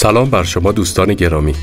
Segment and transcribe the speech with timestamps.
[0.00, 1.54] سلام بر شما دوستان گرامی.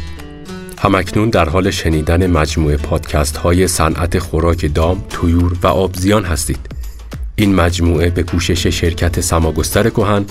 [0.79, 6.59] همکنون در حال شنیدن مجموعه پادکست های صنعت خوراک دام، تویور و آبزیان هستید.
[7.35, 10.25] این مجموعه به کوشش شرکت سماگستر کهن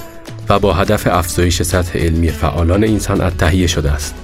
[0.48, 4.14] و با هدف افزایش سطح علمی فعالان این صنعت تهیه شده است.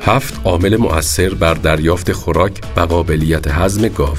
[0.00, 4.16] هفت عامل مؤثر بر دریافت خوراک و قابلیت هضم گاو.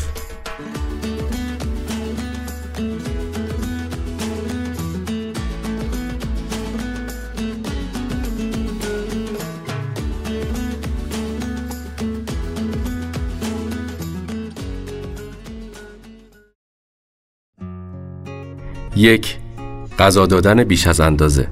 [19.00, 19.38] یک
[20.00, 21.48] غذا دادن بیش از اندازه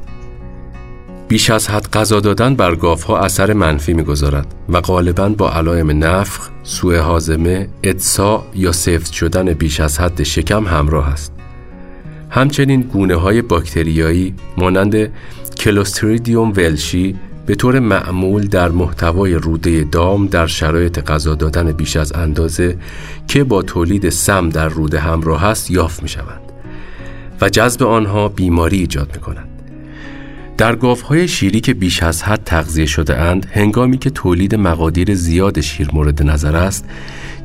[1.27, 2.75] بیش از حد غذا دادن بر
[3.07, 9.53] ها اثر منفی می‌گذارد و غالبا با علائم نفخ، سوء حازمه، ادسا یا سفت شدن
[9.53, 11.33] بیش از حد شکم همراه است.
[12.29, 15.11] همچنین گونه های باکتریایی مانند
[15.59, 22.13] کلوستریدیوم ولشی به طور معمول در محتوای روده دام در شرایط غذا دادن بیش از
[22.13, 22.77] اندازه
[23.27, 26.46] که با تولید سم در روده همراه است یافت می شوند
[27.41, 29.49] و جذب آنها بیماری ایجاد می کنند.
[30.57, 35.61] در گاوهای شیری که بیش از حد تغذیه شده اند هنگامی که تولید مقادیر زیاد
[35.61, 36.85] شیر مورد نظر است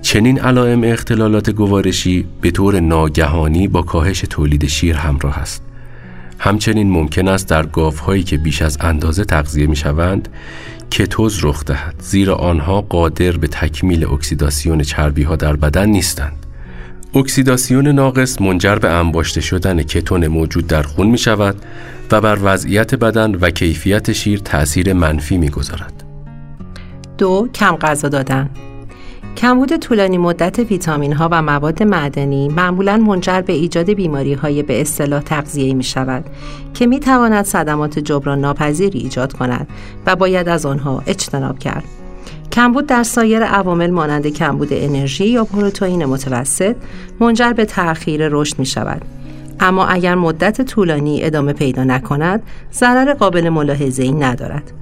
[0.03, 5.63] چنین علائم اختلالات گوارشی به طور ناگهانی با کاهش تولید شیر همراه است
[6.39, 10.29] همچنین ممکن است در گاوهایی که بیش از اندازه تغذیه می شوند
[10.91, 16.42] کتوز رخ دهد زیرا آنها قادر به تکمیل اکسیداسیون چربی ها در بدن نیستند
[17.15, 21.57] اکسیداسیون ناقص منجر به انباشته شدن کتون موجود در خون می شود
[22.13, 26.05] و بر وضعیت بدن و کیفیت شیر تأثیر منفی می گذارد.
[27.19, 28.51] دو کم غذا دادن
[29.37, 34.81] کمبود طولانی مدت ویتامین ها و مواد معدنی معمولا منجر به ایجاد بیماری های به
[34.81, 36.25] اصطلاح تغذیه می شود
[36.75, 39.69] که می تواند صدمات جبران ناپذیری ایجاد کند
[40.07, 42.02] و باید از آنها اجتناب کرد.
[42.53, 46.77] کمبود در سایر عوامل مانند کمبود انرژی یا پروتئین متوسط
[47.21, 49.03] منجر به تأخیر رشد می شود.
[49.61, 52.43] اما اگر مدت طولانی ادامه پیدا نکند
[52.73, 54.73] ضرر قابل ملاحظه ای ندارد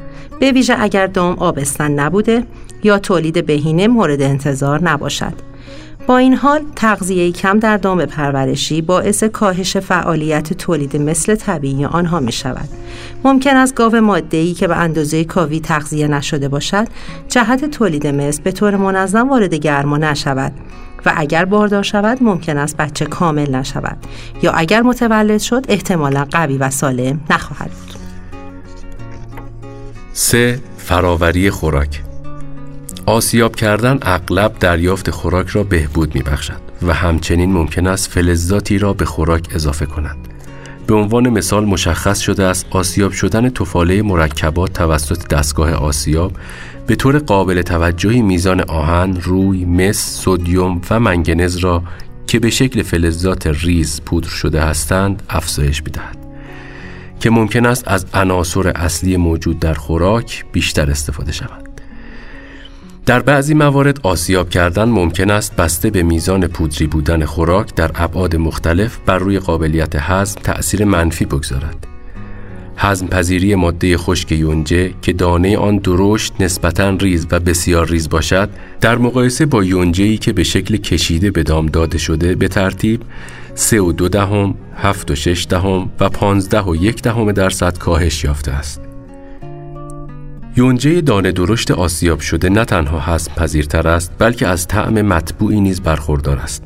[0.40, 2.44] به ویژه اگر دام آبستن نبوده
[2.82, 5.49] یا تولید بهینه مورد انتظار نباشد
[6.10, 12.20] با این حال تغذیه کم در دام پرورشی باعث کاهش فعالیت تولید مثل طبیعی آنها
[12.20, 12.68] می شود.
[13.24, 16.88] ممکن است گاو ماده ای که به اندازه کاوی تغذیه نشده باشد
[17.28, 20.52] جهت تولید مثل به طور منظم وارد گرما نشود
[21.06, 23.96] و اگر باردار شود ممکن است بچه کامل نشود
[24.42, 27.96] یا اگر متولد شد احتمالا قوی و سالم نخواهد بود.
[30.12, 30.60] 3.
[30.78, 32.09] فراوری خوراک
[33.06, 38.92] آسیاب کردن اغلب دریافت خوراک را بهبود می بخشد و همچنین ممکن است فلزاتی را
[38.92, 40.16] به خوراک اضافه کند.
[40.86, 46.32] به عنوان مثال مشخص شده است آسیاب شدن توفاله مرکبات توسط دستگاه آسیاب
[46.86, 51.82] به طور قابل توجهی میزان آهن، روی، مس، سودیوم و منگنز را
[52.26, 56.16] که به شکل فلزات ریز پودر شده هستند افزایش می‌دهد
[57.20, 61.69] که ممکن است از عناصر اصلی موجود در خوراک بیشتر استفاده شود.
[63.10, 68.36] در بعضی موارد آسیاب کردن ممکن است بسته به میزان پودری بودن خوراک در ابعاد
[68.36, 71.86] مختلف بر روی قابلیت هضم تأثیر منفی بگذارد.
[72.76, 78.50] هضم پذیری ماده خشک یونجه که دانه آن درشت نسبتا ریز و بسیار ریز باشد
[78.80, 83.00] در مقایسه با یونجه که به شکل کشیده به دام داده شده به ترتیب
[83.54, 88.24] 3 و دو دهم، 7 و 6 دهم و 15 و یک دهم درصد کاهش
[88.24, 88.89] یافته است.
[90.56, 95.80] یونجه دانه درشت آسیاب شده نه تنها هضم پذیرتر است بلکه از طعم مطبوعی نیز
[95.80, 96.62] برخوردار است.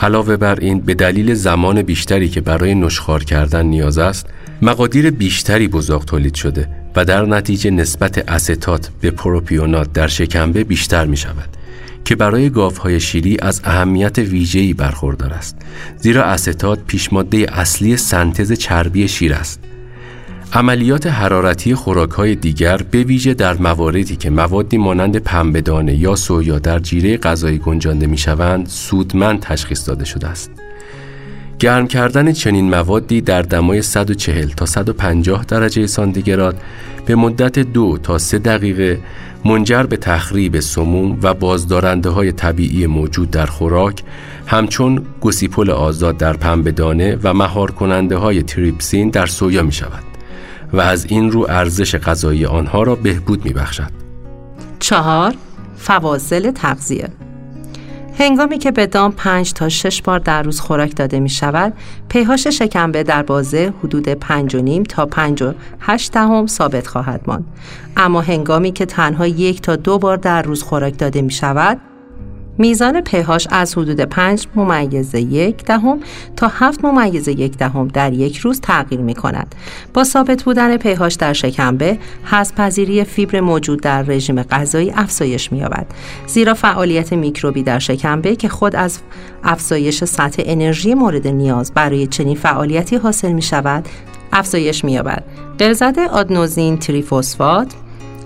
[0.00, 4.26] علاوه بر این به دلیل زمان بیشتری که برای نشخار کردن نیاز است
[4.62, 11.04] مقادیر بیشتری بزاق تولید شده و در نتیجه نسبت استات به پروپیونات در شکمبه بیشتر
[11.04, 11.48] می شود
[12.04, 15.56] که برای گاوهای شیری از اهمیت ویژه‌ای برخوردار است.
[15.98, 19.60] زیرا استات پیشماده اصلی سنتز چربی شیر است.
[20.52, 21.76] عملیات حرارتی
[22.16, 27.58] های دیگر به ویژه در مواردی که موادی مانند پنبهدانه یا سویا در جیره غذایی
[27.58, 30.50] گنجانده می‌شوند سودمند تشخیص داده شده است.
[31.58, 36.56] گرم کردن چنین موادی در دمای 140 تا 150 درجه سانتیگراد
[37.06, 39.00] به مدت دو تا سه دقیقه
[39.44, 44.02] منجر به تخریب سموم و بازدارنده های طبیعی موجود در خوراک
[44.46, 50.13] همچون گسیپل آزاد در پنبهدانه و مهار کننده های تریپسین در سویا می شود.
[50.74, 53.90] و از این رو ارزش غذایی آنها را بهبود می بخشد.
[54.78, 55.34] چهار
[55.76, 57.08] فواصل تغذیه
[58.18, 61.72] هنگامی که به دام 5 تا 6 بار در روز خوراک داده می شود،
[62.08, 65.08] پیهاش شکمبه در بازه حدود 5.5 تا
[65.96, 67.44] 5.8 دهم ثابت خواهد ماند.
[67.96, 71.80] اما هنگامی که تنها یک تا دو بار در روز خوراک داده می شود،
[72.58, 76.00] میزان پهاش از حدود 5 ممیز یک دهم
[76.36, 79.54] تا 7 ممیز یک دهم در یک روز تغییر می کند.
[79.94, 81.98] با ثابت بودن پهاش در شکمبه،
[82.56, 85.86] پذیری فیبر موجود در رژیم غذایی افزایش می یابد.
[86.26, 88.98] زیرا فعالیت میکروبی در شکمبه که خود از
[89.44, 93.88] افزایش سطح انرژی مورد نیاز برای چنین فعالیتی حاصل می شود،
[94.32, 95.24] افزایش می یابد.
[95.60, 97.72] غلظت آدنوزین تریفوسفات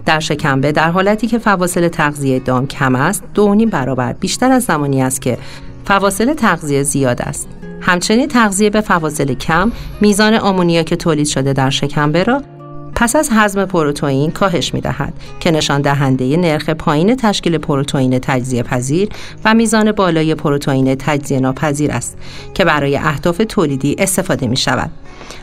[0.08, 4.64] در شکمبه در حالتی که فواصل تغذیه دام کم است دو نیم برابر بیشتر از
[4.64, 5.38] زمانی است که
[5.84, 7.48] فواصل تغذیه زیاد است
[7.80, 12.42] همچنین تغذیه به فواصل کم میزان آمونیا که تولید شده در شکمبه را
[12.94, 18.62] پس از هضم پروتئین کاهش می دهد که نشان دهنده نرخ پایین تشکیل پروتئین تجزیه
[18.62, 19.08] پذیر
[19.44, 22.18] و میزان بالای پروتئین تجزیه ناپذیر است
[22.54, 24.90] که برای اهداف تولیدی استفاده می شود.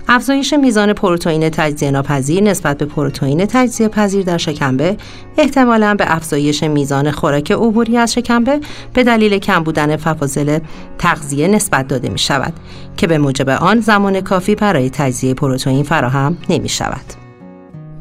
[0.08, 4.98] افزایش میزان پروتئین تجزیه ناپذیر نسبت به پروتئین تجزیه پذیر در شکمبه
[5.38, 8.60] احتمالا به افزایش میزان خوراک عبوری از شکمبه
[8.94, 10.60] به دلیل کم بودن فواصل
[10.98, 12.54] تغذیه نسبت داده می شود
[12.98, 17.06] که به موجب آن زمان کافی برای تجزیه پروتئین فراهم نمی شود.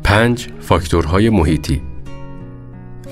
[0.05, 0.49] 5.
[0.61, 1.83] فاکتورهای محیطی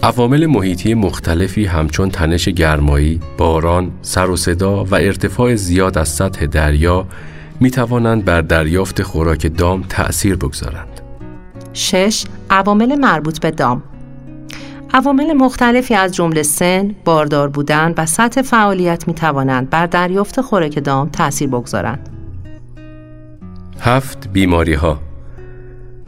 [0.02, 6.46] عوامل محیطی مختلفی همچون تنش گرمایی، باران، سر و صدا و ارتفاع زیاد از سطح
[6.46, 7.06] دریا
[7.60, 11.00] می توانند بر دریافت خوراک دام تأثیر بگذارند.
[11.72, 12.24] 6.
[12.50, 13.82] عوامل مربوط به دام
[14.94, 20.84] عوامل مختلفی از جمله سن، باردار بودن و سطح فعالیت می توانند بر دریافت خوراک
[20.84, 22.08] دام تأثیر بگذارند.
[23.80, 25.00] هفت بیماری ها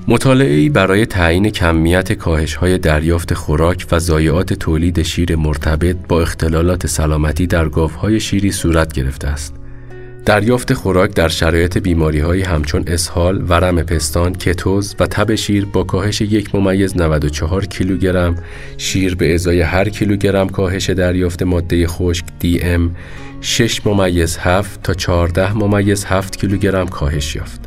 [0.09, 6.87] مطالعه برای تعیین کمیت کاهش های دریافت خوراک و ضایعات تولید شیر مرتبط با اختلالات
[6.87, 7.69] سلامتی در
[8.03, 9.64] های شیری صورت گرفته است.
[10.27, 15.85] دریافت خوراک در شرایط بیماری های همچون اسهال، ورم پستان، کتوز و تب شیر با
[15.85, 18.37] کاهش یک ممیز 94 کیلوگرم
[18.77, 22.81] شیر به ازای هر کیلوگرم کاهش دریافت ماده خشک DM
[23.41, 27.61] 6 ممیز 7 تا 14 ممیز 7 کیلوگرم کاهش یافت.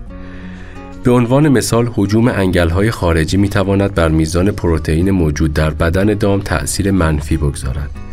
[1.03, 2.29] به عنوان مثال حجوم
[2.69, 8.06] های خارجی می تواند بر میزان پروتئین موجود در بدن دام تأثیر منفی بگذارد.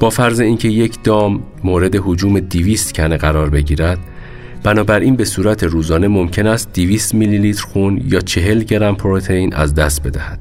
[0.00, 3.98] با فرض اینکه یک دام مورد حجوم 200 کنه قرار بگیرد
[4.62, 9.74] بنابراین به صورت روزانه ممکن است 200 میلی لیتر خون یا 40 گرم پروتئین از
[9.74, 10.38] دست بدهد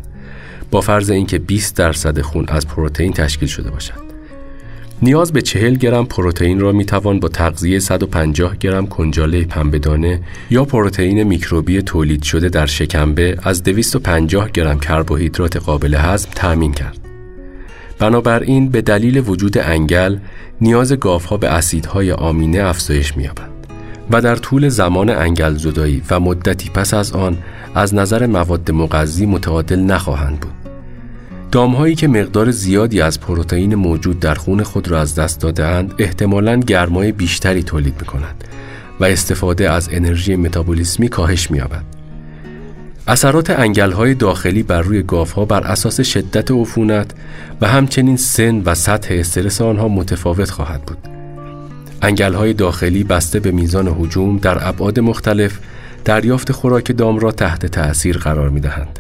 [0.72, 4.04] با فرض اینکه 20 درصد خون از پروتئین تشکیل شده باشد
[5.02, 10.66] نیاز به 40 گرم پروتئین را می توان با تغذیه 150 گرم کنجاله پنبهدانه یا
[10.66, 17.13] پروتئین میکروبی تولید شده در شکمبه از 250 گرم کربوهیدرات قابل هضم تأمین کرد.
[18.04, 20.18] بنابراین به دلیل وجود انگل
[20.62, 23.50] نیاز گاوها به اسیدهای آمینه افزایش می‌یابد
[24.12, 27.38] و در طول زمان انگل زدایی و مدتی پس از آن
[27.76, 30.52] از نظر مواد مغذی متعادل نخواهند بود.
[31.52, 36.60] دامهایی که مقدار زیادی از پروتئین موجود در خون خود را از دست دادهاند احتمالاً
[36.60, 38.44] گرمای بیشتری تولید می‌کنند
[39.00, 41.93] و استفاده از انرژی متابولیسمی کاهش می‌یابد.
[43.08, 45.04] اثرات های داخلی بر روی
[45.36, 47.12] ها بر اساس شدت عفونت
[47.62, 50.98] و همچنین سن و سطح استرس آنها متفاوت خواهد بود.
[52.36, 55.60] های داخلی بسته به میزان حجوم در ابعاد مختلف
[56.06, 59.00] دریافت خوراک دام را تحت تأثیر قرار می دهند.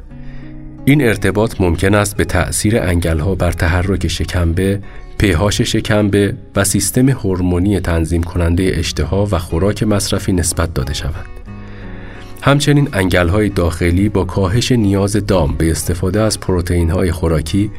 [0.85, 2.77] این ارتباط ممکن است به تأثیر
[3.19, 4.79] ها بر تحرک شکمبه،
[5.17, 11.32] پیهاش شکمبه و سیستم هورمونی تنظیم کننده اشتها و خوراک مصرفی نسبت داده شود.
[12.45, 12.87] همچنین
[13.29, 17.71] های داخلی با کاهش نیاز دام به استفاده از پروتئین های خوراکی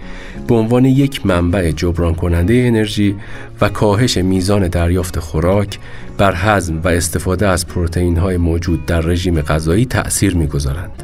[0.49, 3.17] به عنوان یک منبع جبران کننده انرژی
[3.61, 5.79] و کاهش میزان دریافت خوراک
[6.19, 11.03] بر هضم و استفاده از پروتئین های موجود در رژیم غذایی تأثیر می‌گذارند.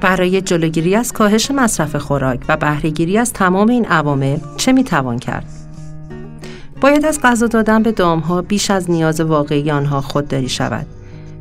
[0.00, 5.46] برای جلوگیری از کاهش مصرف خوراک و بهرهگیری از تمام این عوامل چه می‌توان کرد؟
[6.80, 10.95] باید از غذا دادن به دامها بیش از نیاز واقعی آنها خودداری شود.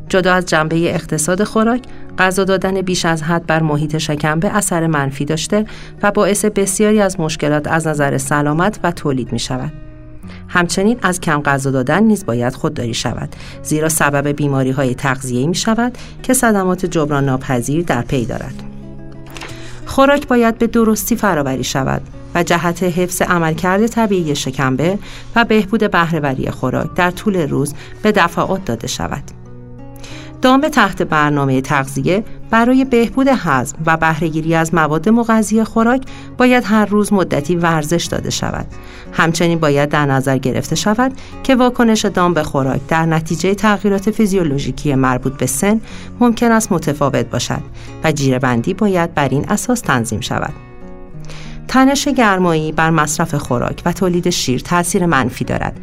[0.10, 1.82] جدا از جنبه اقتصاد خوراک،
[2.18, 5.66] غذا دادن بیش از حد بر محیط شکمبه اثر منفی داشته
[6.04, 9.72] و باعث بسیاری از مشکلات از نظر سلامت و تولید می شود.
[10.48, 15.56] همچنین از کم غذا دادن نیز باید خودداری شود زیرا سبب بیماری های تغذیه می
[15.56, 18.64] شود که صدمات جبران ناپذیر در پی دارد.
[19.86, 22.02] خوراک باید به درستی فراوری شود
[22.36, 25.00] و جهت حفظ عملکرد طبیعی شکمبه
[25.36, 29.45] و بهبود بهرهوری خوراک در طول روز به دفعات داده شود.
[30.46, 36.02] دام تحت برنامه تغذیه برای بهبود هضم و بهرهگیری از مواد مغذی خوراک
[36.38, 38.66] باید هر روز مدتی ورزش داده شود.
[39.14, 41.12] همچنین باید در نظر گرفته شود
[41.44, 45.82] که واکنش دام به خوراک در نتیجه تغییرات فیزیولوژیکی مربوط به سن
[46.20, 47.62] ممکن است متفاوت باشد
[48.04, 50.54] و جیرهبندی باید بر این اساس تنظیم شود.
[51.68, 55.80] تنش گرمایی بر مصرف خوراک و تولید شیر تاثیر منفی دارد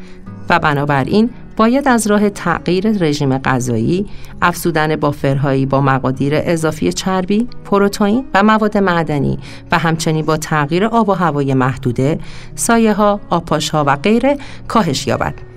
[0.50, 4.06] و بنابراین باید از راه تغییر رژیم غذایی،
[4.42, 9.38] افزودن بافرهایی با مقادیر اضافی چربی، پروتئین و مواد معدنی
[9.72, 12.18] و همچنین با تغییر آب و هوای محدوده،
[12.54, 15.51] سایه ها، آپاش ها و غیره کاهش یابد.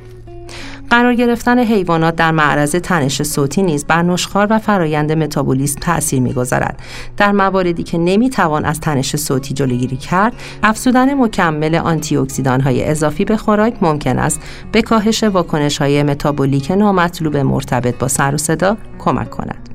[0.95, 6.79] قرار گرفتن حیوانات در معرض تنش صوتی نیز بر نشخوار و فرایند متابولیسم تأثیر می‌گذارد.
[7.17, 10.33] در مواردی که نمی‌توان از تنش صوتی جلوگیری کرد
[10.63, 12.15] افزودن مکمل آنتی
[12.63, 14.41] های اضافی به خوراک ممکن است.
[14.71, 19.69] به کاهش واکنش های متابولیک نامطلوب مرتبط با سر و صدا کمک کند.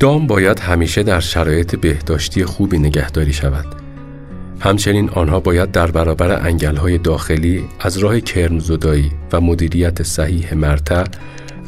[0.00, 3.89] دام باید همیشه در شرایط بهداشتی خوبی نگهداری شود.
[4.60, 11.04] همچنین آنها باید در برابر انگلهای داخلی از راه کرمزدایی و مدیریت صحیح مرتع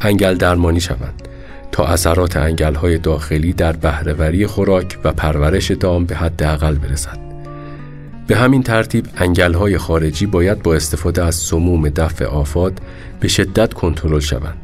[0.01, 1.27] انگل درمانی شوند
[1.71, 7.19] تا اثرات انگلهای داخلی در بهرهوری خوراک و پرورش دام به حداقل برسد.
[8.27, 12.73] به همین ترتیب انگلهای خارجی باید با استفاده از سموم دفع آفات
[13.19, 14.57] به شدت کنترل شوند.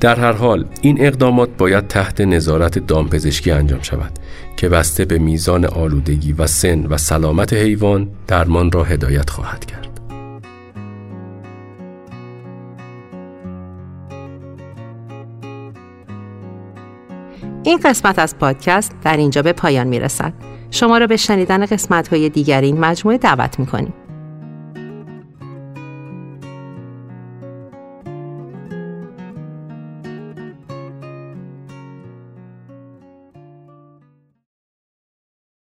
[0.00, 4.12] در هر حال این اقدامات باید تحت نظارت دامپزشکی انجام شود
[4.56, 10.00] که بسته به میزان آلودگی و سن و سلامت حیوان درمان را هدایت خواهد کرد.
[17.62, 20.32] این قسمت از پادکست در اینجا به پایان می رسد.
[20.70, 23.92] شما را به شنیدن قسمت های دیگر این مجموعه دعوت می کنیم.